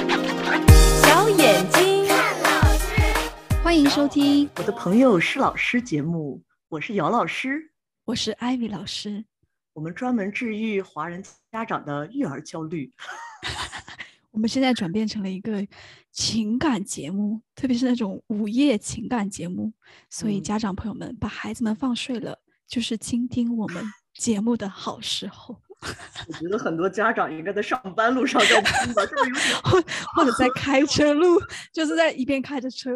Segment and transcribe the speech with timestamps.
[0.00, 7.70] 小眼睛看老师，欢迎收听我的朋友是老师节目，我是姚老师，
[8.06, 9.22] 我是艾薇老师，
[9.74, 11.22] 我们专门治愈华人
[11.52, 12.90] 家长的育儿焦虑。
[14.32, 15.66] 我们现在转变成了一个
[16.10, 19.70] 情感节目，特别是那种午夜情感节目，
[20.08, 25.60] 所以家长朋友们把孩子们放睡了，就是倾听我们节目的好时候。
[26.28, 29.62] 我觉得很多家长应该在上班路上在听吧，是不是有点？
[29.64, 29.82] 或
[30.14, 31.40] 或者在开车路，
[31.72, 32.90] 就是在一边开着车，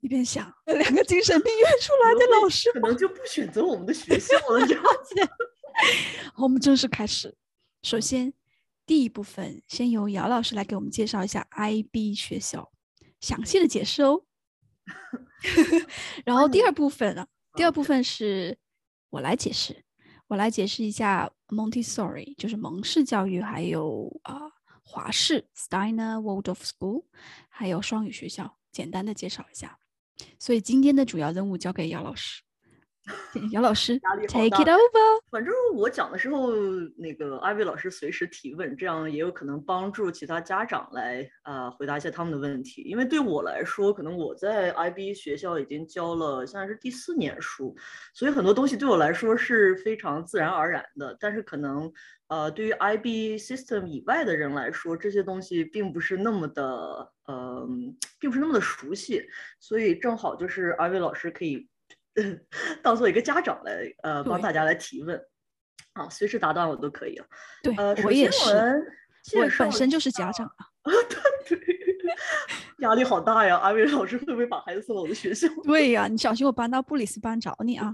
[0.00, 5.14] 一边想两个精神病院 出来的老师，可能就不选择我们的学校了，这样子。
[6.36, 7.34] 我们正式开始。
[7.82, 8.32] 首先，
[8.86, 12.70] 第一部分先由姚老师来给我们介绍一下 IB 学校，
[13.20, 14.22] 详细的解释哦。
[16.24, 18.56] 然后第二部分啊，第二部分是
[19.10, 19.82] 我来解释。
[20.28, 24.50] 我来解释一下 Montessori，就是蒙氏教育，还有啊
[24.82, 27.04] 华氏 Steiner Waldorf School，
[27.48, 29.78] 还有双语学校，简单的介绍一下。
[30.38, 32.42] 所以今天的主要任务交给姚老师。
[33.52, 33.98] 姚老师
[34.28, 35.20] ，Take it over。
[35.30, 36.52] 反正我讲的时候，
[36.96, 42.82] 那个艾薇老师随时提问，这样也有可能帮助其他家长来呃回答一下他们的问题。
[42.82, 47.74] 因为对我来说，可能我在 IB 学校已经教了现在是第四年书，
[48.12, 51.16] 所以很多东西对我来说是非常自然而然的。
[51.18, 51.90] 但是可能
[52.28, 57.66] 呃对于 IB system 以外的人来说，这些东西并不是那么的呃，
[58.18, 59.24] 并不是那么的熟悉，
[59.58, 61.66] 所以正好就是艾薇老师可以。
[62.82, 65.20] 当做一个家长来，呃，帮大家来提问，
[65.94, 67.26] 啊，随时打断我都可以啊。
[67.62, 68.50] 对，呃，我也是，
[69.36, 70.66] 我本身就是家长啊。
[71.46, 71.58] 对，
[72.78, 73.58] 压力好大呀！
[73.58, 75.46] 阿伟老师会不会把孩子送到我的学校？
[75.64, 77.90] 对呀，你小心我搬到布里斯班找你啊。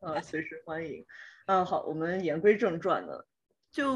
[0.00, 1.04] 呃，随时欢迎。
[1.46, 3.12] 嗯，好，我们言归正传呢，
[3.76, 3.92] 就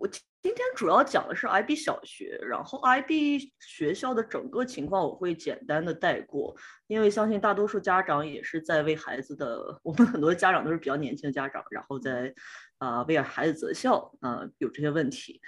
[0.00, 0.08] 我。
[0.42, 6.54] 今天主要讲的是 IB 小学，然后 IB 学校的整个情况我会简单的带过，
[6.86, 12.32] 因为相信大多数家长也是在为孩子的， 我们很多家长都是比较年轻的家长，然后在
[12.78, 15.40] 啊、呃、为孩子择校啊、呃、有这些问题。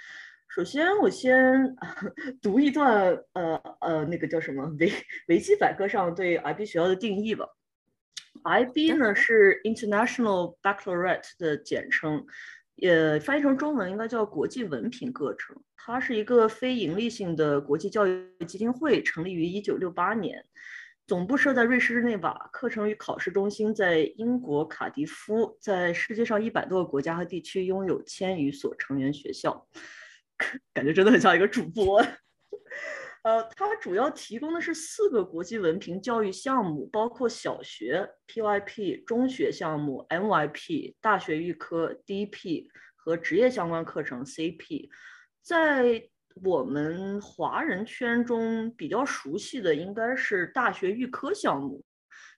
[0.49, 1.73] 首先我先
[2.43, 4.91] 读一段呃呃那个叫什么维
[5.29, 7.47] 维基百科上对 IB 学校的定义吧。
[8.43, 12.25] IB 呢是 International Baccalaureate 的简称。
[12.81, 20.45] 也翻译成中文应该叫国际文凭课程，它是一个非营利性的国际教育基金会，成立于一九六八年，
[21.05, 29.67] 总部设在瑞士日内瓦，课程与考试中心在英国卡迪夫，在世界上一百多个国家和地区拥有千余所成员学校，
[30.73, 32.01] 感觉真的很像一个主播。
[33.21, 44.89] 呃，它主要提供的是四个国际文凭教育项目，包括小学 PYP、中学项目 MYP、大学预科 DP 和职业相关课程 CP。
[45.41, 46.01] 在
[46.45, 51.83] 我们华人圈中比较熟悉的应该是大学预科项目。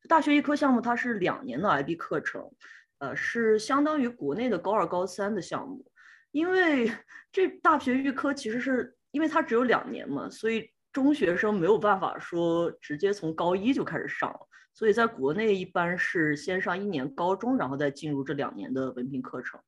[0.09, 2.51] 大学预科项目它是两年的 IB 课程，
[2.97, 5.85] 呃，是相当于国内的高二、高三的项目。
[6.31, 6.91] 因为
[7.31, 8.97] 这大学预科其实是。
[9.11, 14.33] 因为它只有两年嘛，所以中学生没有办法说直接从高一就开始上，
[14.73, 19.59] 所以在国内一般是先上一年高中，然后再进入这两年的文凭课程。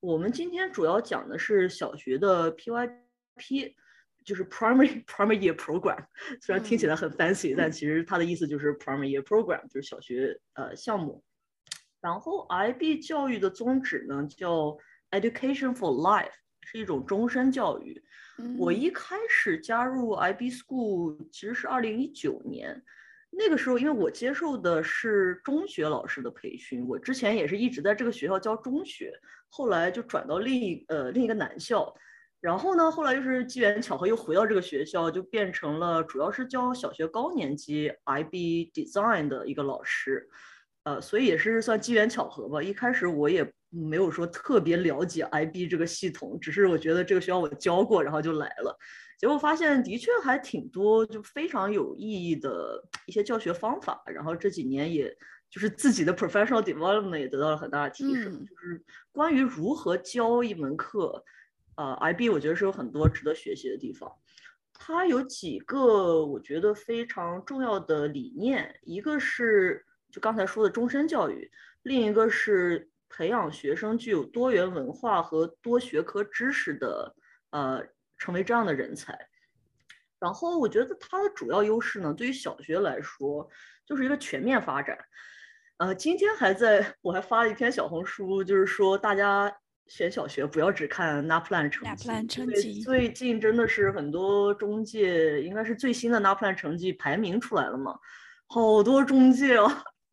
[0.00, 3.74] 我们今天主要讲的是小学的 PYP，
[4.24, 6.04] 就是 Primary Primary Year Program，
[6.40, 11.24] 虽然听起来很 fancy，但其实它的意思就是 Primary Year Program，就是小学呃项目。
[12.00, 14.78] 然后 IB 教育的宗旨呢叫
[15.10, 16.30] Education for Life，
[16.70, 18.02] 是一种终身教育。
[18.58, 22.82] 我一开始加入 IB School 其实是二零一九年，
[23.30, 29.12] 那个时候因为我接受的是中学老师的培训，我之前也是一直在这个学校教中学，
[29.48, 31.92] 后来就转到另一呃另一个男校，
[32.38, 40.28] 然后呢，后来又是机缘巧合又回到这个学校，就变成了主要是教小学高年级 IB Design 的一个老师，
[40.88, 42.62] 呃，所以也是算机缘巧合吧。
[42.62, 43.52] 一开始我也。
[43.70, 48.74] 没有说特别了解 IB 这个系统，只是我觉得这个学校我教过，然后就来了。
[49.18, 54.02] 结果发现的确还挺多，就非常有意义的一些教学方法。
[54.06, 55.14] 然后这几年也
[55.50, 58.32] 就是自己的 professional development 也得到了很大的提升。
[58.32, 58.82] 嗯、就是
[59.12, 61.22] 关于如何教一门课，
[61.76, 64.10] 呃，IB 我觉得是有很多值得学习的地方。
[64.72, 71.50] 它有几个我觉得非常重要的理念，一个是就刚才说的终身教育，
[71.82, 72.90] 另一个是。
[73.10, 77.16] 培养学生具有多元文化和多学科知识的，
[77.52, 77.82] 呃，
[78.18, 79.18] 成为这样的人才。
[80.20, 83.48] 然后我觉得它的主要优势呢，对于小学来说，
[83.86, 84.98] 就是一个全面发展。
[85.78, 89.50] 呃，今天还在我还发了一篇小红书，就是说大家
[89.86, 97.98] 选小学不要只看 NAPLAN 成绩，NAPLAN，成绩最近真的是很多中介，应该是最新的 NAPLAN 成绩排名出来了嘛，
[98.48, 99.66] 好多中介哦，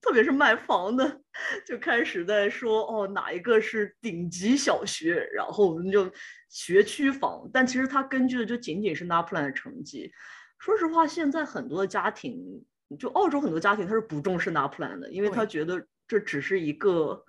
[0.06, 1.20] 特别是卖房的，
[1.66, 6.08] 就开始在说哦哪一个是顶级小学，然后我们就
[6.48, 10.12] 学区房，但其实它根据的就仅仅是 NAPLAN 的成绩。
[10.60, 12.64] 说实话，现在很多的家庭，
[13.00, 17.26] 就澳洲很多家庭他是不重视 NAPLAN 的，因为他觉得这只是一个。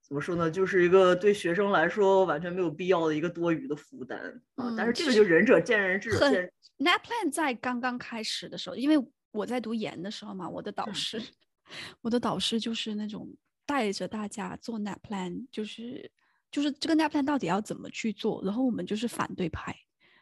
[0.00, 0.50] 怎么说呢？
[0.50, 4.18] 就是一个对学生来说完全没有必要的一个多余的负担
[4.54, 4.72] 啊！
[4.74, 6.50] 但是这个就仁者见仁，智者见。
[6.78, 8.96] NAPLAN 在刚刚开始的时候，因为
[9.32, 11.20] 我在读研的时候嘛，我的导师，
[12.00, 13.28] 我的导师就是那种
[13.66, 16.10] 带着大家做 NAPLAN，就是
[16.50, 19.74] 就是这个 NAPLAN 到底要怎么去做，然后我们就是反对派，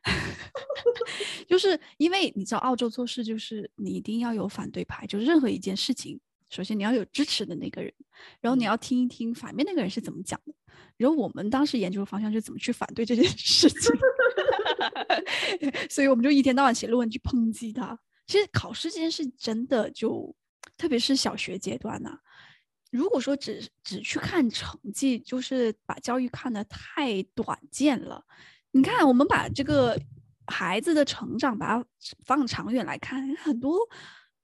[1.48, 6.20] 就是因为你知道澳洲做事就是你一定要有反对派，就是任何一件事情。
[6.48, 7.92] 首先你要有支持的那个人，
[8.40, 10.54] 然后你要听一听反面那个人是怎么讲的。
[10.96, 13.80] 然后我们当时研究的方向是怎么去反对这件事情，
[15.90, 17.98] 所以我们就一天到晚写论文去抨击他。
[18.28, 20.34] 其实考试这件事真的就，
[20.76, 22.20] 特别是小学阶段呢、啊，
[22.90, 28.24] 如果说只只去看成绩，就是把教育看得太短见了。
[28.70, 29.98] 你看，我们把这个
[30.46, 31.86] 孩子的成长把它
[32.24, 33.78] 放长远来看，很多。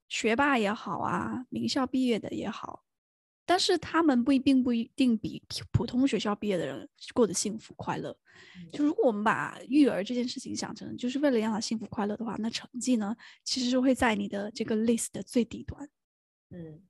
[0.09, 2.83] 学霸也好啊，名校毕业的也好，
[3.47, 5.41] 但是他们不一并不一定比
[5.71, 8.15] 普通学校毕业的人过得幸福快乐。
[8.71, 15.89] 就如果我们把育儿这件事情想成就是为了让他幸福快乐的话，那成绩呢，其实是会在你的这个 list 的最底端。
[16.53, 16.81] 嗯，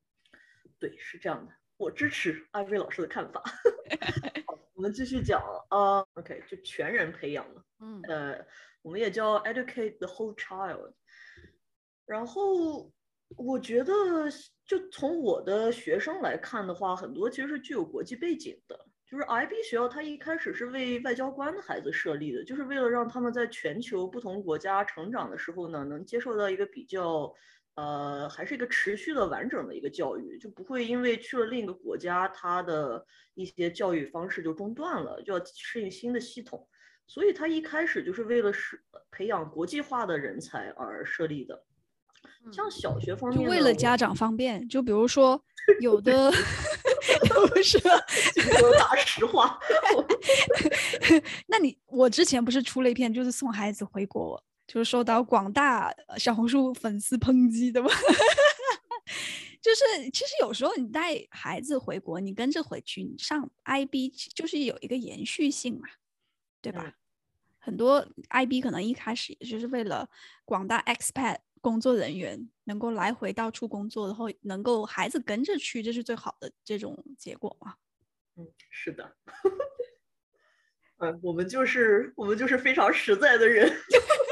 [0.77, 3.41] 对，是这样的，我支持艾薇老师的看法。
[4.45, 7.65] 好，我们继续讲啊、uh,，OK，就全人培养了。
[7.79, 8.45] 嗯，呃，
[8.81, 10.93] 我们也叫 educate the whole child，
[12.05, 12.91] 然后。
[13.35, 14.29] 我觉得，
[14.63, 18.85] 就从我的学生来看的话，很多其实是具有国际背景的。
[19.07, 27.33] 就是 IB 学校，它一开始是为外交官的孩子设立的，就是为了让他们在全球不同国家成长的时候呢，能接受到一个比较，
[27.75, 33.03] 呃，还是一个持续的完整的一个教育，就不会因为去了另一个国家，它的
[33.33, 36.67] 一些教育方式就中断了，就要适应新的系统。
[37.07, 38.81] 所以，它一开始就是为了是
[39.11, 41.63] 培养国际化的人才而设立的。
[42.51, 45.43] 像小学方面，就为了家长方便，就比如说
[45.81, 46.31] 有的，
[47.27, 49.59] 不是说大实话。
[51.47, 57.89] 那你我之前不是出了一篇，就是送孩子回国，就是受到广大小红书粉丝抨击的吗？
[59.61, 65.87] 就是其实有时候你带孩子回国，你跟着回去，你上 IB 就是有一个延续性嘛，
[66.61, 66.83] 对吧？
[66.85, 66.93] 嗯、
[67.59, 70.09] 很多 IB 可能一开始也就是为了
[70.45, 71.37] 广大 expat。
[71.61, 77.75] 工作人员能够来回到处工作，然后能够孩子跟着去，这是最好的这种结果嘛？
[78.35, 79.15] 嗯，是的。
[80.99, 83.65] 嗯，我们就是我们就是非常实在的人。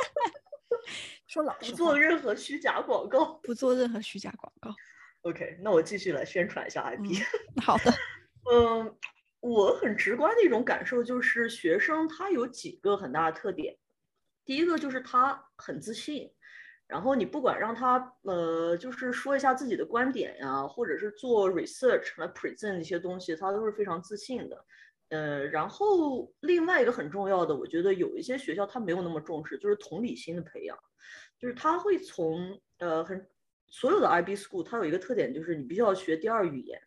[1.32, 4.76] 说老实话，不做任何虚假广告，不做任何虚假广告。
[5.22, 7.24] OK，那我继续来宣传一下 IP。
[7.56, 7.94] 嗯，好的。
[8.52, 8.98] 嗯，
[9.40, 13.78] 我很直观的一种感受就是，学生他有几个很大的特点。
[14.44, 16.30] 第一个就是他很自信。
[16.86, 24.66] 然后你不管让他呃，就是说一下自己的观点呀，或者是做 research 来 present 一些东西，他都是非常自信的。
[25.08, 30.78] 呃，然后另外一个很重要的，我觉得有一些学校他没有那么重视，就是同理心的培养，
[31.42, 33.28] 就是他会从呃很
[33.68, 36.80] 所有的 IB school，它有一个特点，就是你必须要学第二语言，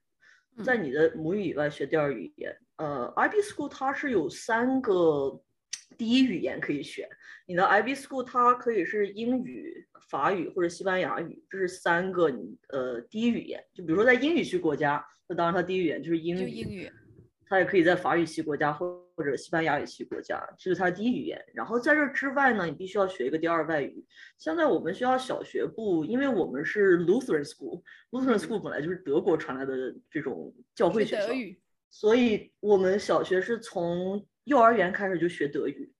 [0.62, 2.56] 在你的母语以外学第二语言。
[2.76, 5.42] 呃，IB school 它是有三个。
[5.96, 7.08] 第一语言可以选，
[7.46, 13.64] 你的 IB School 它可以是英语、法语或者西班牙语，这是三个你呃第一语言。
[13.72, 16.48] 就比如说在英语区国家，那当然它第一语言就是英语。
[16.48, 16.90] 英语。
[17.46, 21.44] 它也可以在法语系国家或或者西班牙语系国家，这是他的第一语言。
[21.52, 24.04] 然后在这之外呢，你必须要学一个第二外语。
[24.38, 31.28] 像在我们学校小学部，因为我们是 Lutheran School，Lutheran School 本来就是德国传来的这种教会学校，
[31.90, 34.26] 所以我们小学是从。
[34.44, 35.90] 幼儿园开始就学德语，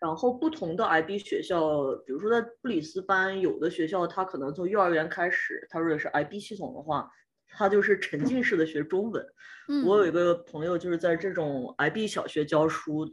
[0.00, 7.10] 然后不同的 IB 学校，比如说在布里斯班，有的学校他可能从幼儿园开始，他如果是 IB 系统的话，
[7.52, 9.24] 他就是沉浸式的学中文。
[9.68, 13.08] 嗯、我有一个朋友就是在这种 IB 小学教书，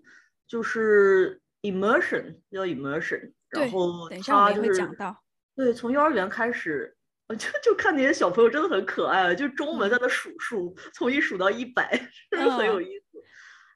[0.47, 5.23] 就是 immersion 叫 immersion，然后他就是讲到
[5.55, 6.95] 对，从幼儿园开始，
[7.29, 11.89] 就就看那些小朋友真的很可爱，就中文在那数数，嗯、从一数到一百，
[12.31, 13.23] 真的很有意思。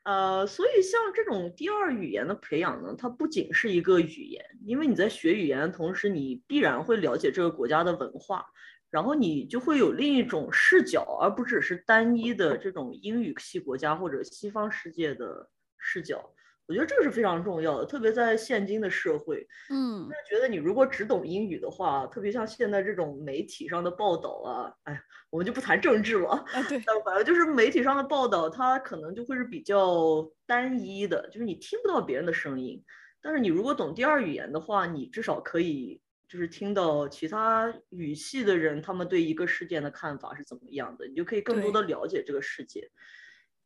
[0.05, 8.45] 呃，所以像这种第二语言的培养呢，它不仅是一个语言，因为你在学语言的同时，你必然会了解这个国家的文化，
[8.93, 16.23] 然后你就会有另一种视角，而不只是单一的这种英语系国家或者西方世界的视角。
[16.67, 19.47] 我觉得这个是非常重要的，特别在现今的社会。
[19.71, 26.29] 嗯，就是觉得你如果只懂英语的话，特别像现在这种媒体上的报道啊，哎，我们就不谈政治了。
[26.29, 26.79] 啊， 对。
[26.85, 32.79] 但反正就是媒体上的报道，它可能就会是比较单一的，就是你听不到别人的声音。
[33.23, 35.99] 但是你如果懂第二语言的话，你至少可以
[36.33, 42.89] 就是听到其他语系的人他们对一个事件的看法是怎么样的，你就可以更多的了解这个世界。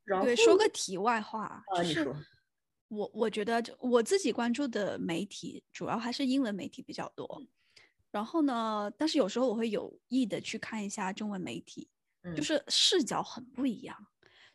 [0.03, 2.13] 然后，对，说个题外话，啊，你说。
[2.89, 7.41] 我我觉得，我自己关注的媒体主要还是英文媒体比较多，
[8.11, 11.87] 然后呢，但是有时候我会有意的去看一下中文媒体，
[12.23, 13.95] 嗯、就是视角很不一样，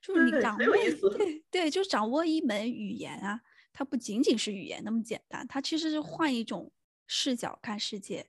[0.03, 3.41] 就是你掌握对对， 对，就掌握一门语言啊，
[3.73, 6.71] 它不仅仅是语言那么简单，它其实是换一种
[7.15, 8.25] 视角看世界，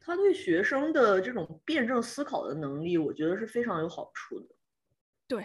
[0.00, 4.46] 他对学生的这种辩证思考的能力，我觉得是非常有好处的，
[5.28, 5.44] 对。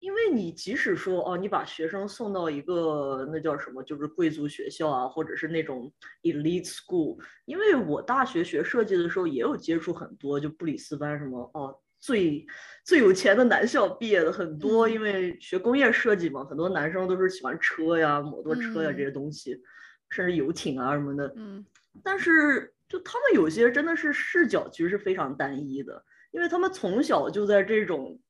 [0.00, 7.16] 因为你即使说哦，你把学生送到一个那叫什么，就是贵族学校啊，或者是那种 elite school。
[7.44, 12.44] 因为我大学学设计的时候也有接触很多，就布里斯班什么哦，最
[12.82, 19.62] 最有钱的男校毕业的很多，因为学工业设计嘛，很多男生都是喜欢车呀、摩托车呀这些东西，
[20.08, 21.30] 甚至游艇啊什么的。
[21.36, 21.62] 嗯。
[22.02, 28.20] 但是就他们有些真的是视角其实是非常单一的，因为他们从小就在这种。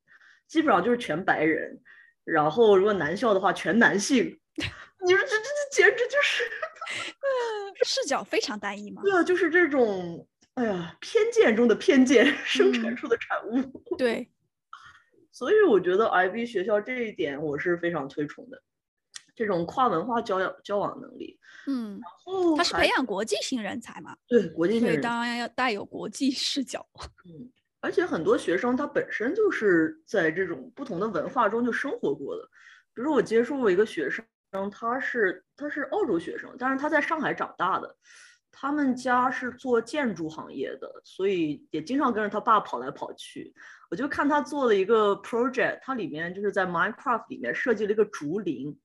[0.46, 1.80] 基本上就是全白人，
[2.24, 4.24] 然后如果男校的话全男性，
[4.58, 6.42] 你说这这这简直就是，
[7.86, 9.00] 视角非常单一嘛。
[9.00, 13.58] 对啊，就是这种，哎呀，偏见中的偏见生产出的产物。
[13.58, 14.28] 嗯、对，
[15.30, 18.60] 所以我觉得 IB 学校这一点我是非常推崇的，
[19.40, 21.38] 这种跨文化交交往能力。
[21.66, 24.14] 嗯，然后它是培养国际性人才嘛？
[24.28, 26.86] 对，国际性人才，当然要带有国际视角。
[27.24, 27.50] 嗯。
[27.80, 32.42] 而且很多学生他本身就是在这种不同的文化中就生活过的，
[32.92, 34.22] 比如说我接触过一个学生，
[34.70, 37.96] 他是他是澳洲学生，但是他在上海长大的，
[38.52, 43.54] 他们家是做建筑行业的，所以也经常跟着他爸跑来跑去。
[43.90, 48.78] 我就看他做了一个 project，他里面就是在 Minecraft 里面设计了一个竹林。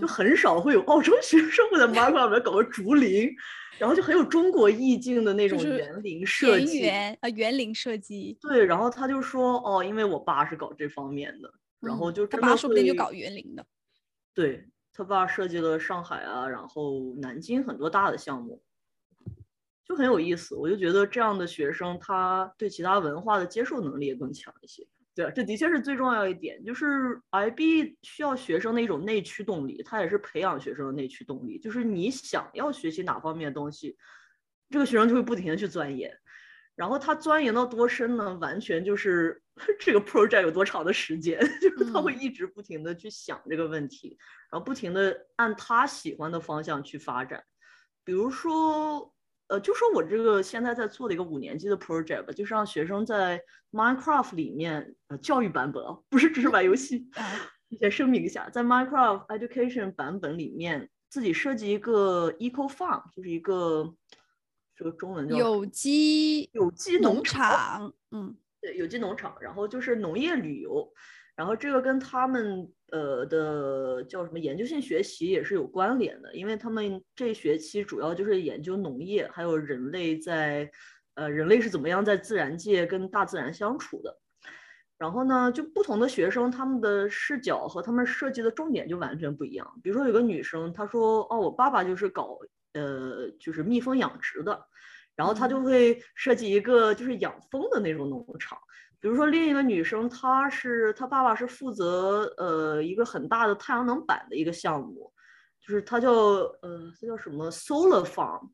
[0.00, 3.30] 就很少会有澳洲学生会在 Minecraft 里面搞个竹林，
[3.78, 8.36] 然后就很有中国意境的那种园林设计，园啊园林设计。
[8.40, 13.64] 对，然后他就说哦，因为我爸是搞这方面的，然后就他爸说不定就搞园林的。
[14.34, 18.60] 对，他爸设计了上海啊，然后南京很多大的项目，
[19.84, 20.54] 就很有意思。
[20.56, 24.86] 我就觉得这样的学生，他对其他文化的接受能力也更强一些。
[25.18, 31.58] 对，这的确是最重要一点，就是 IB 需要学生的一种内驱动力，它也是培养学生的内驱动力。
[31.58, 33.96] 就是你想要学习哪方面的东西，
[34.70, 36.16] 这个学生就会不停的去钻研，
[36.76, 38.32] 然后他钻研到多深呢？
[38.40, 39.42] 完全就是
[39.80, 44.16] 这个 project 有多长的时间， 就是他会一直不停的去想这个问题，
[44.52, 47.42] 然后不停的按他喜欢的方向去发展，
[48.04, 49.12] 比如说。
[49.48, 57.10] 呃，就说我这个现在在做的一个五年级的 project，就是让学生在 Minecraft 里面，呃，教育版本啊，不是只是玩游戏。
[57.78, 63.94] 先声明一下，在 Minecraft Education 版本里面，自己设计一个 Eco Farm，就是一个
[64.74, 67.92] 这个中文叫有机有机农场。
[68.10, 70.90] 嗯，对，有机农场，然后就是农业旅游。
[71.36, 80.70] 然后这个跟他们呃的叫什么研究性学习也是有关联的，因为他们这学期主要就是研究农业，还有人类在
[81.14, 84.18] 呃人类是怎么样在自然界跟大自然相处的。
[84.96, 89.80] 然后呢，就不同的学生他们的视角和他们设计的重点就完全不一样。
[89.80, 92.36] 比如说有个女生，她说哦，我爸爸就是搞
[92.72, 94.60] 呃就是蜜蜂养殖的，
[95.14, 98.58] 然后她就会设计一个就是养蜂的那种农场。
[99.00, 105.12] 比如说，另一个女生，她是她爸爸是负责呃一个很大的太阳能板的一个项目，
[105.60, 108.50] 就是它叫呃这叫什么 solar farm，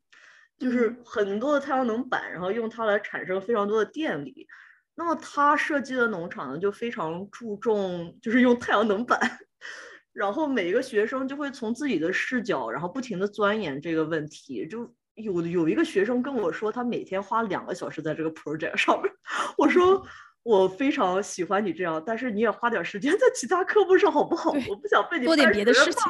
[0.59, 4.47] 就是很多的太阳能板，然后用它来产生非常多的电力。
[4.93, 9.19] 那么她设计的农场呢，就非常注重就是用太阳能板，
[10.13, 14.67] 然后每一个学生就会从自己的视角，然后不停地钻研这个问题。
[14.67, 19.11] 就有有一个学生跟我说，他每天花两个小时在这个 project 上面，
[19.57, 20.05] 我说。
[20.45, 24.51] 我非常喜欢你这样，但是你也花点时间在其他科目上好不好？
[24.69, 26.03] 我不想被你多点别的事情。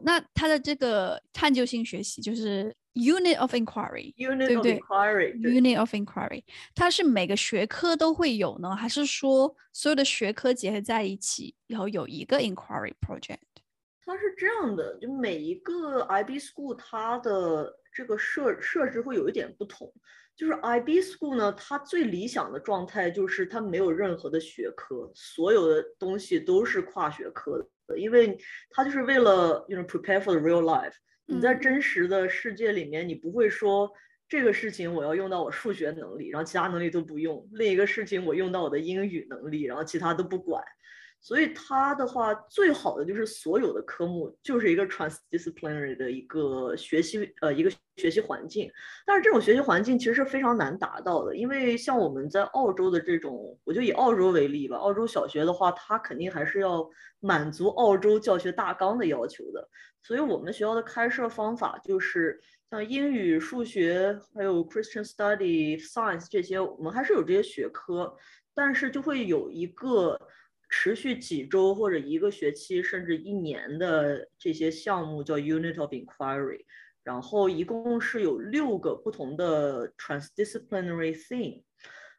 [0.00, 6.42] 那他的这个探究性学习就是 unit of inquiry，unit of inquiry，对不对？unit of inquiry，
[6.74, 13.36] 它是每个学科都会有呢，还是说所有的学科结合在一起，然后有一个 inquiry project？
[14.06, 19.92] 它是这样的，就每一个 IB School 它的这个设设置会有一点不同。
[20.34, 28.36] 就是 IB School 呢，它最理想的状态就是它没有任何的学科，所有的东西都是跨学科的，因为
[28.70, 30.94] 它就是为了 you know prepare for the real life。
[31.26, 33.90] 你在真实的世界里面，你不会说
[34.28, 40.64] 这个事情我要用到我数学能力，然后其他能力都不用；另一个事情我用到我的英语能力，然后其他都不管。
[41.24, 48.68] 所以它的话，最好的就是所有的科目就是一个 transdisciplinary 的一个学习，呃，一个学习环境。
[49.06, 56.84] 但是这种学习环境其实是非常难达到的，因为像我们在澳洲的这种，我就以澳洲为例吧，澳洲小学的话，它肯定还是要
[57.20, 59.68] 满足澳洲教学大纲的要求的。
[60.02, 68.12] 所以我们学校的开设方法就是像英语、数学，还有 Christian Study、Science 这些，我们还是有这些学科，
[68.52, 70.18] 但是就会有一个。
[70.74, 76.64] 持续几周或者一个学期甚至一年的这些项目叫 Unit of Inquiry，
[77.04, 81.62] 然后一共是有六个不同的 transdisciplinary theme。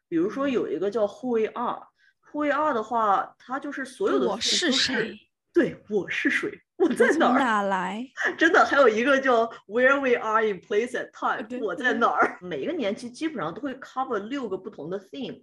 [0.08, 5.18] 比如说有一个叫 Who We Are，Who We Are 的话，它就是所有的我是谁？
[5.52, 6.52] 对，我是谁？
[6.78, 7.40] 我在哪儿？
[7.40, 8.06] 哪来？
[8.38, 12.38] 真的，还有一个叫 Where We Are in Place and Time，我在哪儿？
[12.40, 15.42] 每一个年级基本上都会 cover 六个不同的 theme。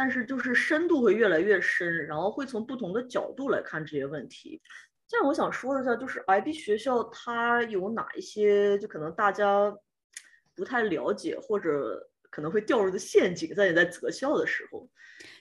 [0.00, 4.62] 但是就是深度会越来越深，然后会从不同的角度来看这些问题。
[5.08, 9.76] 这样我想说一下，就是 IB 学校它有哪一些就可能大家
[10.54, 14.88] 不太了解或者可能会掉入的陷阱，在你在择校的时候，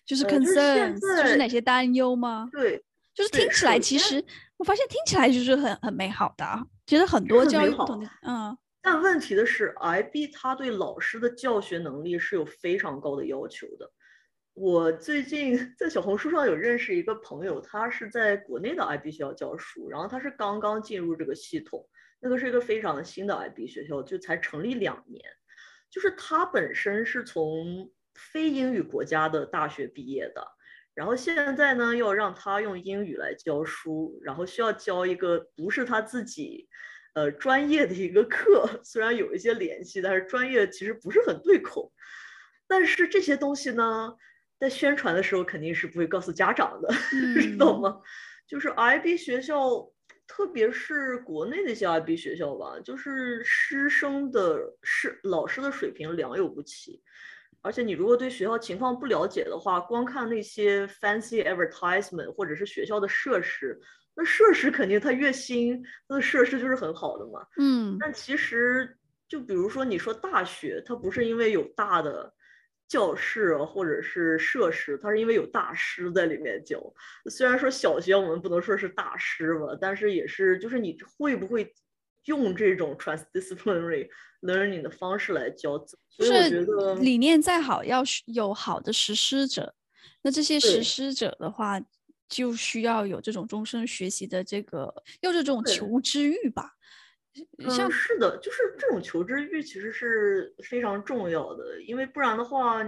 [0.04, 2.50] 就是 concerns，就是哪些担忧吗？
[2.52, 2.84] 对，
[3.14, 4.26] 就是听起来其实
[4.58, 6.44] 我发现听起来就是很很美好的，
[6.88, 8.58] 其实很多教育不同的，嗯。
[8.82, 13.92] 但问题的是，IB 它对老师的教学能力是有非常高的要求的。
[14.60, 21.88] 我最近 在小红书上有认识一个朋友，他是在国内的 IB 学校教书，然后他是刚刚进入这个系统，
[22.20, 25.24] 那个是一个非常新的 IB 学校，就才成立两年，
[25.92, 30.44] 就是他本身是从非英语国家的大学毕业的，
[30.96, 36.68] 然后现在呢要让他用英语来教书，然后需要教一个不是他自己
[37.14, 41.94] 呃专业的一个课， 虽然有一些联系，但是专业其实不是很对口，
[42.68, 44.16] 但是这些东西呢。
[44.60, 48.02] 在宣传的时候肯定是不会告诉家长的， 嗯、知道吗？
[48.48, 49.60] 就是 IB 学校，
[50.26, 57.02] 特别是国内的一些 IB 学校吧，就是师生的师老师的水平良莠不齐，
[57.62, 63.80] 而且你如果对学校情况不了解的话，光看那些 fancy advertisement 或者是学校的设施，
[64.16, 67.46] 那设施肯定它越新，它的设施就是很好的嘛。
[67.58, 72.34] 嗯，但其实就比如说你说大学，它不是因为有大的。
[72.88, 76.82] 教室或者是设施，它是因为有大师在里面教。
[77.30, 81.74] 虽然说小学我们不能说是大师吧，但是也是，就是你会不会
[82.26, 84.08] 用这种 transdisciplinary
[84.42, 85.78] learning 的方式来教？
[86.10, 89.76] 所以我觉得理念再好，要有好的实施者。
[90.22, 91.80] 那这些实施者的话，
[92.30, 96.74] 就需要有这种终身学习的这个，要这种求知欲吧。
[97.70, 102.84] 像、嗯、是的，就是这种求知欲其实是非常重要的，因为不然的话，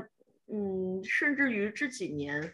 [0.51, 2.53] 嗯，甚至于这几年，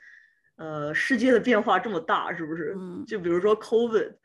[0.57, 2.73] 呃，世界的变化这么大，是不是？
[2.77, 3.05] 嗯。
[3.05, 4.15] 就比如说 COVID，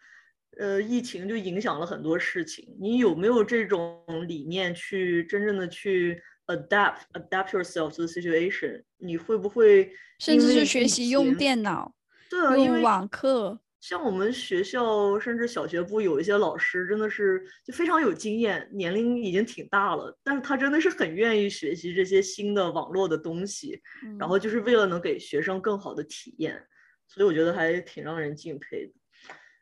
[0.58, 2.76] 呃，疫情就影响了很多事情。
[2.80, 8.82] 你有没有这种理念去真正的去 adapt adapt yourself to the situation？
[8.98, 11.94] 你会不会甚至是学习用电脑？
[12.28, 13.60] 对啊，用网课。
[13.80, 26.62] 像我们学校甚至小学部有一些老师真的是就非常有经验，年龄已经挺大了，但是他真的是很愿意学习这些新的网络的东西，嗯，然后就是为了能给学生更好的体验，
[27.08, 28.92] 所以我觉得还挺让人敬佩的。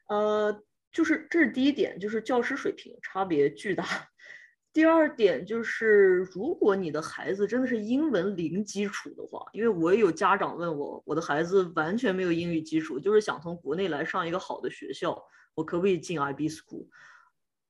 [0.09, 3.87] 呃，就是这是第一点，就是教师水平差别巨大。
[4.79, 15.21] 第二点就是，如果你的孩子真的是英文零基础的话，因为我也有家长问我，我的孩子完全没有英语基础，就是想从国内来上一个好的学校，
[15.57, 16.87] 我可不可以进 IB School？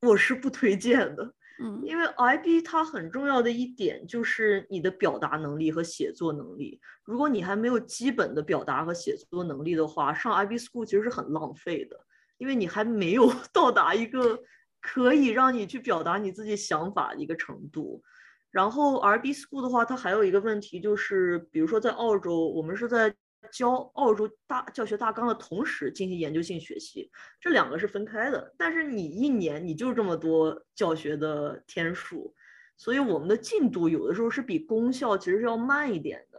[0.03, 11.99] 我是不推荐的，嗯，因为 IB 它很重要的一点就是你的表达能力和写作能力，如果你还没有基本的表达和写作能力的话，上 IB School 其实是很浪费的，
[12.37, 14.39] 因为你还没有 到达一个。
[14.81, 18.03] 可以让你去表达你自己想法的一个程度，
[18.51, 23.15] 然后 RB School 的话，它还有一个问题就是，比如说在澳洲，我们是在
[23.53, 27.11] 教澳洲大教学大纲的同时进行研究性学习，
[27.41, 28.55] 这两个是分开的。
[28.57, 32.35] 但是你一年你就这么多教学的天数，
[32.77, 36.39] 所以我们的进度有的时候是比公校其实是要慢一点的。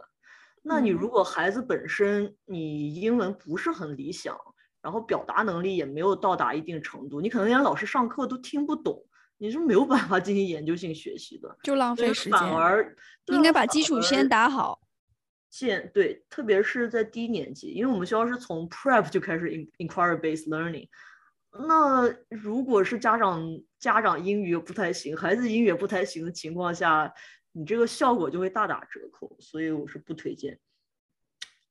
[0.62, 4.36] 那你如果孩子本身你英文不是很理想，
[4.82, 9.04] 然后表达能力也没有到达一定程度，你可能连老师上课都听不懂，
[9.38, 12.32] 你是没有办法进行研究性学习的，就浪费时间。
[12.32, 14.80] 反而应该把基础先打好。
[15.50, 20.88] 现对，特别是在低年级，因为我们学校是从 prep 就开始 inquiry based learning。
[21.68, 23.42] 那如果是家长
[23.80, 27.12] 家长英语不太行，孩子英语也不太行的情况下，
[27.50, 30.56] 你这个效果就会大打折扣，所以我是不推荐。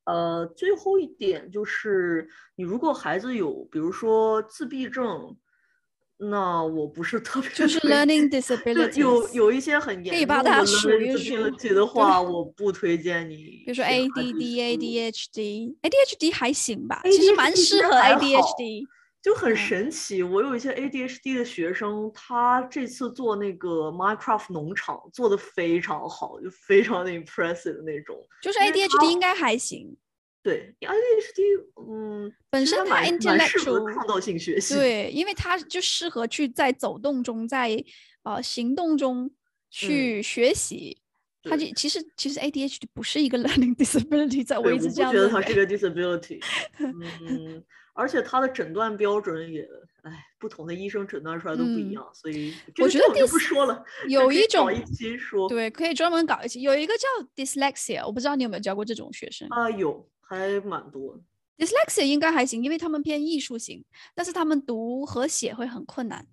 [0.05, 5.37] 呃，最后一点就是，你如果孩子有，比如说自闭症，
[6.17, 13.35] 那我不是特别就是 learning disability，有有一些很严重的 learning disability 的 话，我不推荐你。
[13.35, 14.33] 比如说 ADD、
[14.77, 18.85] ADHD、ADHD 还行吧，其实蛮适合 ADHD。
[19.21, 28.25] 就很神奇，我有一些 ADHD 的学生，他这次做那个 Minecraft 农场做的非常好，就非常的 impressive 的那种。
[28.41, 29.97] 就是 ADHD 应该还行。
[30.41, 34.73] 对，ADHD，嗯，本身它 intellectual 创造性学习。
[34.73, 37.83] 对，因为它就适合去在走动中，在
[38.23, 39.29] 呃行动中
[39.69, 41.01] 去学习。
[41.43, 46.41] 它就其实其实 ADHD 不是一个 learning disability，在我一直这样我不觉得它是个 disability。
[46.79, 47.61] 嗯。
[47.93, 49.67] 而且他的诊断标准也，
[50.03, 53.83] 哎，不同的医生诊断出来都不一样，嗯、所以我觉得我就不说了。
[54.07, 56.61] 有一种一期说，对，可以专门搞一期。
[56.61, 59.69] 有一个叫 dyslexia，我不知道你有没有教过这种学生啊？
[59.69, 61.19] 有，还蛮多。
[61.57, 63.83] dyslexia 应该还行，因为他们偏艺术型，
[64.15, 66.25] 但是他们读和写会很困难。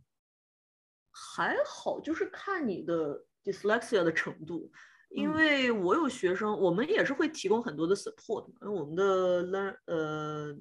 [1.11, 4.71] 还好，就是看你的 dyslexia 的程度。
[5.11, 10.57] 因为我有学生，嗯、我们也是会提供很多的 support，因为我们的 learn 呃。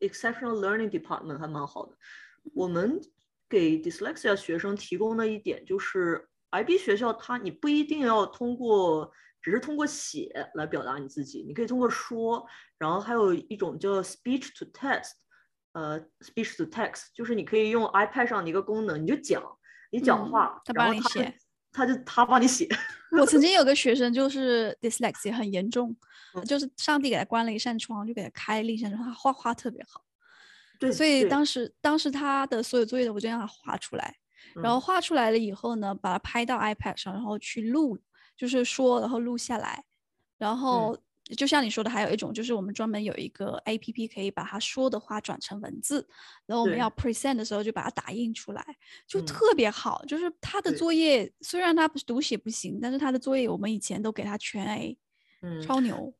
[0.00, 1.96] Exceptional Learning Department 还蛮好的。
[2.54, 3.00] 我们
[3.48, 12.46] 给 dyslexia 学生提供的一点就是，IB 学校它你不一定要通过，只是通过写来表达你自己，你可以通过说，
[12.78, 15.12] 然后还有一种叫 speech to text，
[15.72, 19.42] 呃，speech to text 就是你可以用 iPad 上的一个功能，你就讲，
[19.90, 21.36] 你讲话，嗯、他帮你写，
[21.72, 22.68] 他就他帮你写。
[23.18, 25.96] 我曾经有个学生就是 dyslexia 很严重。
[26.46, 29.04] 就是上帝给他关了一扇窗，就给他开了一扇窗。
[29.04, 30.02] 他画画特别好，
[30.78, 34.16] 对，所以当时当时他的所有作业我就让他画出来，
[34.56, 37.98] 嗯，然后画出来了以后呢，把它拍到 iPad 上，然后去录，
[38.34, 39.84] 就是说，然后录下来，
[40.38, 40.98] 然后
[41.36, 46.06] 就像你说的，还有一种就是我们专门有一个 APP 可以把他说的话转成文字，
[46.46, 48.64] 然后我们要 present 的时候就把它打印出来，
[49.06, 50.04] 就特别好。
[50.06, 54.98] 就是他的作业虽然他不是读写不行，但是他的作业我们以前都给他全 A，
[55.42, 56.14] 嗯，超牛。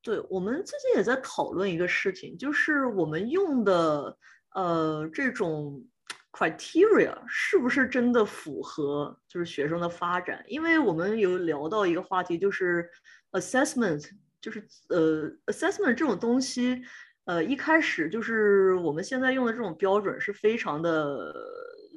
[0.00, 4.16] 对，我们最近也在讨论一个事情，就是我们用的
[4.54, 5.84] 呃这种
[6.32, 10.42] criteria 是不是真的符合就是学生的发展？
[10.46, 12.88] 因为我们有聊到一个话题，就是
[13.32, 14.08] assessment，
[14.48, 16.82] 就是呃 assessment 这种东西，
[17.26, 21.34] 呃一开始就是我们现在用的这种标准是非常的，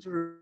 [0.01, 0.37] 就是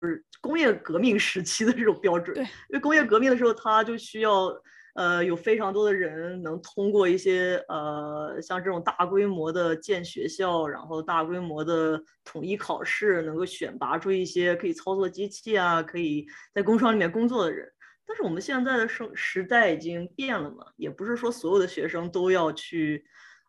[0.00, 4.52] 就是工业革命时期的这种标准，对，因为工业革命的时候它就需要。
[4.94, 17.66] 呃，有非常多的人能通过一些呃，像这种大规模的建学校，然后大规模的统一考试，能够选拔出一些可以操作机器啊，可以在工厂里面工作的人。
[18.06, 23.04] 但是我们现在的生时代已经变了嘛，也不是说所有的学生都要去，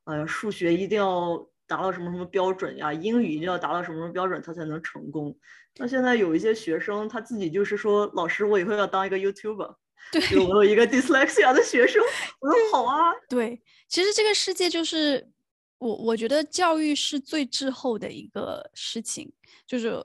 [0.05, 1.37] 呃，数学一定要
[1.67, 5.35] 达到什么什么标准呀，英语一定要达到什么什么标准，他才能成功。
[5.77, 9.75] 那现在有一些学生他自己就是说，老师，我以后要当一个 YouTuber。
[10.11, 12.03] 对，我有一个 dyslexia 的学生，
[12.41, 13.13] 我说好啊。
[13.29, 15.31] 对，其实这个世界就是
[15.77, 19.31] 我，我觉得教育是最滞后的一个事情，
[19.65, 19.97] 就是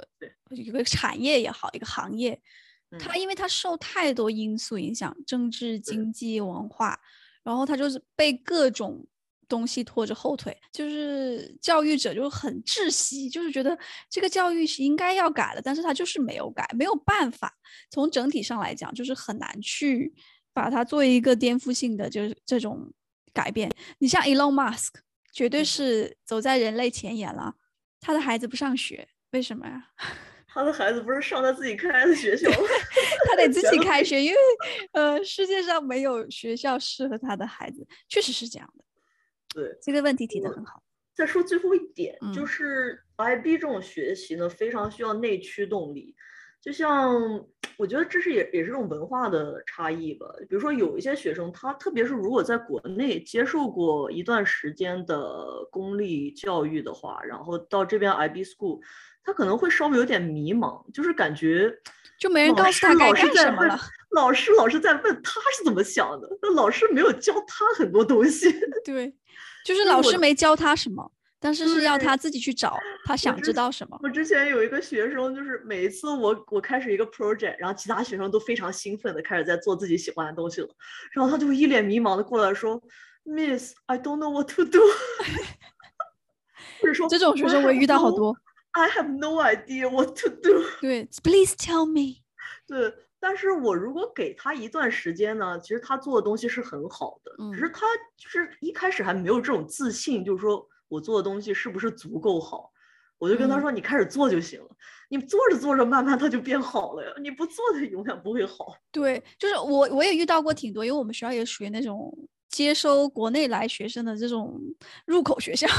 [0.51, 2.41] 一个产业也好，一个行业，
[2.99, 6.99] 它因为他受太多因素影响，政治、经济、文化，
[7.43, 9.07] 然后他就是被各种。
[9.51, 13.79] 东西拖着后腿，就是教育者就很窒息，就是觉得
[14.11, 17.57] 这个教育是应该要改的，但是他就是没有改，没有办法。
[17.91, 20.13] 从整体上来讲，就是很难去
[20.53, 22.93] 把它做一个颠覆性的就是这种
[23.33, 23.71] 改变。
[24.01, 24.91] 你像 Elon Musk，
[25.33, 27.55] 绝对是走在人类前沿了。
[28.01, 29.89] 他的孩子不上学，为什么呀？
[30.51, 32.57] 他的孩子不是上他自己开的学校吗？
[33.29, 34.39] 他得自己开学，因为
[34.93, 38.85] 呃，世界上没有学校适合他的孩子，确实是这样的。
[39.55, 40.83] 对，这个问题提得很好。
[41.15, 46.15] 再说最后一点，嗯、就是 IB 这种学习呢，非常需要内驱动力。
[46.61, 47.15] 就像
[47.77, 50.27] 我觉得这是也也是这种文化的差异吧。
[50.49, 58.81] 比如说有一些学生，他特别是如果在国内接受过一段时间的公立教育的话，然后到这边 IB School，
[59.29, 61.71] 他可能会稍微有点迷茫，就是感觉
[62.19, 63.79] 就没人告诉他该干什么了。
[64.13, 68.51] 老师老是在问他是怎么想的，那老师没有教他很多东西。
[68.83, 69.15] 对。
[69.67, 74.01] 就是老师没教他什么，但是是要他自己去找，他想知道什么。
[74.03, 80.69] 我之前有一个学生，就是每一次我我开始一个 project，然后其他学生都非常兴奋的开始在做自己喜欢的东西了，
[81.13, 82.81] 然后他就一脸迷茫的过来说
[83.27, 84.81] ：“Miss，I don't know what to do。”
[87.11, 88.35] 这种学生我也遇到好多。
[88.79, 90.65] I have no idea what to do。
[90.81, 92.23] 对，Please tell me。
[92.67, 97.87] 对，但是我如果给他一段时间呢，其实他做的东西是很好的，嗯、只是他
[98.17, 100.69] 就是一开始还没有这种自信，就是说。
[100.91, 102.73] 我做的东西是不是足够好？
[103.19, 104.77] 我就跟他说：“你开始做就行了，嗯、
[105.11, 107.13] 你做着做着，慢慢它就变好了呀。
[107.21, 112.11] 你不做，它永远不会好。”对，就是我我也遇到过挺多，因为我们学校也属于那种
[112.49, 114.59] 接收国内来学生的这种
[115.05, 115.67] 入口学校。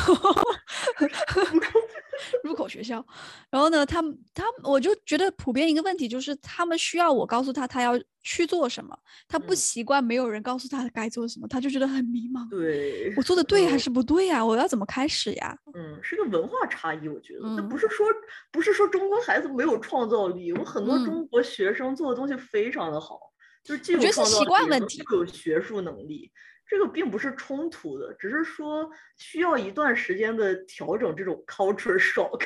[2.44, 3.06] 入口学校，
[3.50, 12.50] 然后呢，他们他我就觉得普遍一个问题就是，他们需要我告诉他他要去做什么，他不习惯没有人告诉他该做什么，他就觉得很迷茫。
[12.50, 14.46] 对，我做的对还是不对呀？
[14.46, 15.58] 我要怎么开始呀？
[15.74, 17.48] 嗯，是个文化差异，我觉得。
[17.56, 18.06] 那不是说
[18.52, 23.20] 不是说中国孩子没有创造力，我很多中国学生做的东西非常的好，
[23.64, 26.32] 就是既有创造力，习惯问题，又有学术能力。
[26.70, 31.16] 这个并不是冲突的，只是说需要一段时间的调整。
[31.16, 32.40] 这种 culture shock，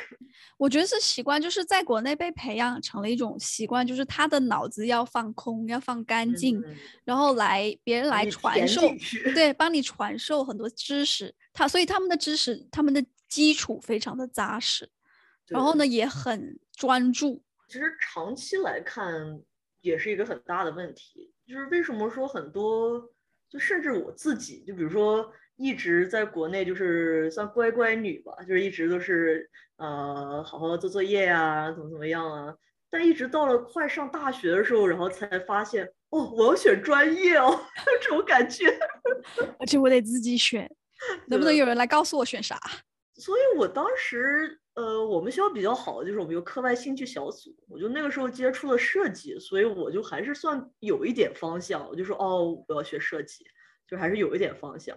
[0.56, 8.80] 我觉得是习惯，就是在国内被培养成了一种习惯，就是他的脑子要放空，要放干净，嗯、然后来别人来传授，
[9.34, 11.34] 对，帮你传授很多知识。
[11.52, 14.88] 他所以他们的知识，他们的基础非常的扎实，
[15.46, 17.42] 然后呢也很专注。
[17.68, 19.38] 其实长期来看
[19.82, 23.10] 也是一个很大的问题，就是为什么说很多。
[23.54, 32.52] 就甚至我自己，就比如说一直在国内，就是算乖乖女吧，就是一直都是呃好好做作业呀，怎么怎么样啊。
[32.90, 37.56] 但一直到了快上大学的时候，然后才发现，哦，我要选专业哦，
[38.02, 38.76] 这种感觉。
[39.60, 40.68] 而且我得自己选，
[41.28, 42.58] 能不能有人来告诉我选啥？
[43.14, 44.58] 所以我当时。
[44.74, 51.88] 呃，我们学校比较好的就是我们有课外兴趣小组，我就那个时候接触了设计，所以我就还是算有一点方向。
[51.88, 53.44] 我就说哦，我要学设计，
[53.86, 54.96] 就还是有一点方向。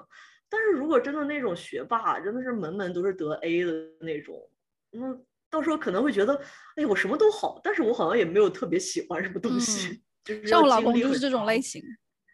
[0.49, 4.49] 但是如果真的那种学霸，真的是门门都是得 A 的那种，
[4.93, 6.41] 嗯，到时候可能会觉得，
[6.75, 9.89] 哎，我什么都好，但是我好像也没有特别喜欢什么东西。
[9.89, 11.83] 嗯、就是像我老公就是这种类型，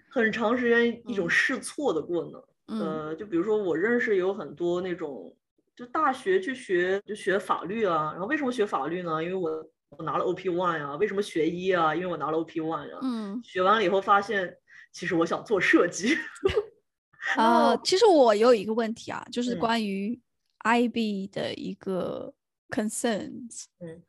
[0.09, 2.41] 很长时间一种试错的过程。
[2.67, 5.35] 嗯、呃，就比如说我认识有很多那种。
[5.75, 9.23] 就大学去学就学法律啊，然后为什么学法律呢？
[9.23, 9.49] 因为我
[9.97, 10.95] 我拿了 OP One 呀。
[10.97, 11.95] 为什么学医啊？
[11.95, 12.99] 因为我拿了 OP One 呀。
[13.01, 14.55] 嗯，学完了以后发现，
[14.91, 16.15] 其实我想做设计。
[17.37, 20.19] 啊、呃，其实我有一个问题啊，就是关于
[20.59, 22.33] IB 的一个
[22.69, 23.65] concerns。
[23.79, 24.03] 嗯，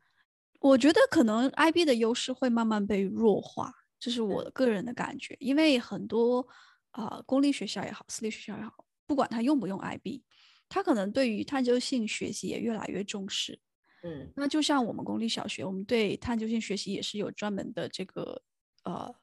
[0.59, 5.35] 我觉得可能 IB 的优势会慢慢被弱化，这是我个人的感觉。
[5.39, 6.45] 因为很多
[6.91, 10.21] 啊、呃，公立学校也好，私立学校也好，不管他用不用 IB。
[10.67, 13.59] 他可能对于探究性学习也越来越重视，
[14.03, 18.41] 嗯，那就像我们公立小学，我们对探究性学习也是有专门的这个
[18.83, 19.13] 呃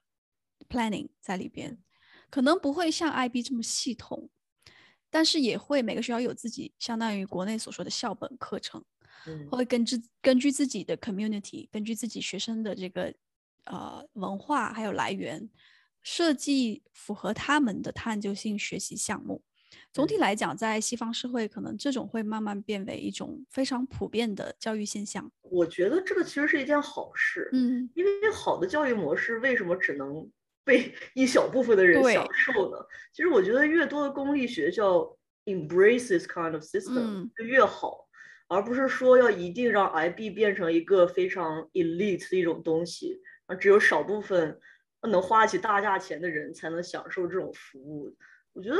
[0.68, 1.78] planning 在里边，
[2.30, 4.30] 可能不会像 IB 这么系统，
[5.10, 8.82] 但是也会每个学校有自己相当于国内所说的校本课程，
[9.26, 13.12] 嗯，会根据根据自己的 community，根据自己学生的这个
[13.64, 15.50] 呃文化还有来源，
[16.02, 19.42] 设计符合他们的探究性学习项目。
[19.92, 25.30] 总体来讲，在西方社会，可能这种会慢慢变为一种非常普遍的教育现象。
[25.42, 30.30] 我觉得这个其实是一件好事，嗯，因为好的教育模式为什么只能
[30.64, 32.78] 被 一小部分的人享受呢？
[33.12, 35.00] 其实我觉得越多的公立学校
[35.44, 38.08] embrace this kind of system 就越好，
[38.48, 44.58] 嗯，而不是说要一定让 IB 变成一个非常 elite 的一种东西，而只有少部分
[45.10, 48.16] 能花起大价钱的人才能享受这种服务。
[48.54, 48.76] 我觉得。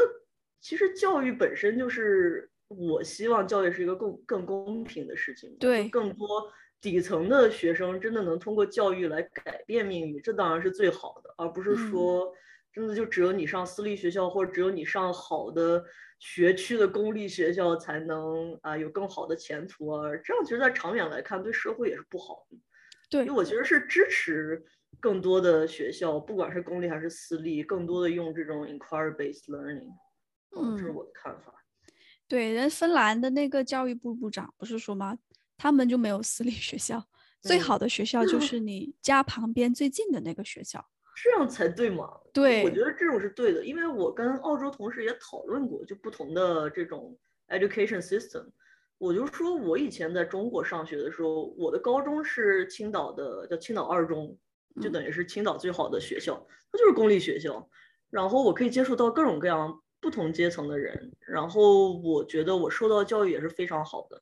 [0.62, 5.54] 其实教育本身就是，我希望教育是一个更更公平的事情。
[5.58, 12.32] 对，更多底层的学生真的能通过教育来改变命运，这当然是最好的，而不是说
[12.72, 15.84] 真的就只有你上私立学校，或者只有你上好的
[16.20, 20.08] 学区的公立学校才能啊有更好的前途啊。
[20.24, 22.56] 这样其实，在长远来看，对社会也是不好的。
[23.10, 24.64] 对，因为我其实是支持
[25.00, 29.90] 更多的学校，不管是公立还是私立，更多的用这种 inquiry-based learning。
[30.56, 31.54] 嗯，这是我的看法。
[32.28, 35.18] 对，人芬兰的那个教育部部长不是说吗？
[35.58, 37.06] 他们就没有私立学校，嗯、
[37.42, 40.84] 最好的学校就是你家旁边最近的那个学校，
[41.22, 42.08] 这样才对嘛？
[42.32, 47.16] 对，我觉得这种是对的，因为我跟澳洲同事也讨论过，就不同的这种
[47.48, 48.46] education system。
[48.96, 54.34] 我就说我以前在中国上学的时候，我的高中是青岛的，叫青岛二中，
[54.80, 57.68] 就等于是青岛最好的学校，嗯、它就是公立学校，
[58.08, 59.81] 然后我可以接触到各种各样。
[60.02, 64.20] 不同阶层的人，然后我觉得我受到教育也是非常好的。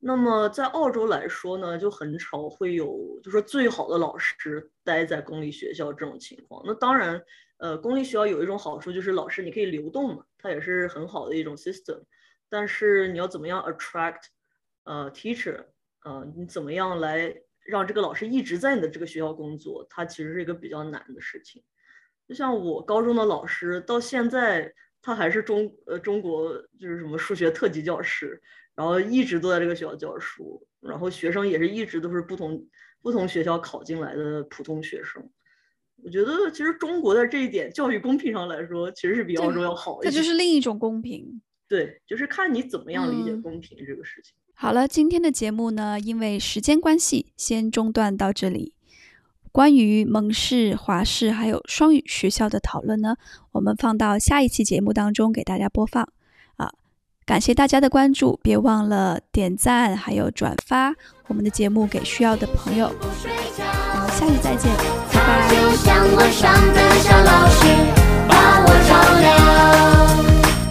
[0.00, 6.62] 那么在澳洲来说呢，就很少会有就说最好的老师待在公立学校这种情况。
[6.66, 7.22] 那当然，
[7.58, 12.02] 呃，公立学校有一种好处就是老师你可以流动嘛，它也是很好的一种 system。
[12.48, 14.24] 但是你要怎么样 attract
[14.84, 15.64] 呃 teacher，
[16.04, 21.62] 呃，你怎么样来让这个老师一直在你的这个学校工作，它其实是一个比较难的事情。
[22.28, 24.72] 就像我高中的老师到现在，
[25.06, 28.42] 他还是中呃中国就是什么数学特级教师。
[28.74, 32.62] 然后一直都在这个学校教书，然后学生也是一直都是不同
[33.00, 35.26] 不同学校考进来的普通学生。
[36.04, 40.12] 我觉得其实中国在这一点教育公平上来说，其实是比澳洲要好一点。
[40.12, 41.40] 这就是另一种公平。
[41.66, 44.34] 对，就是看你怎么样理解公平这个事情。
[44.36, 44.52] 嗯。
[44.54, 48.74] 好了，今天的节目呢，因为时间关系，先中断到这里。
[49.56, 53.16] 关于蒙氏、华氏还有双语学校的讨论呢，
[53.52, 56.06] 我们放到下一期节目当中给大家播放。
[56.58, 56.68] 啊
[57.24, 60.92] 感谢大家的关注，别忘了点赞，还有转发
[61.28, 62.92] 我们的节目给需要的朋友。
[63.00, 63.06] 我
[63.98, 64.70] 们下期再见，
[65.10, 65.48] 拜拜。
[65.48, 67.64] 就像我上的小老师，
[68.28, 68.92] 把我照
[69.22, 69.24] 亮。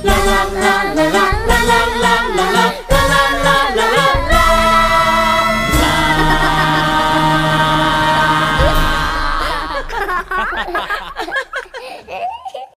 [0.03, 1.17] 啦啦啦啦啦
[1.47, 2.74] 啦啦啦啦啦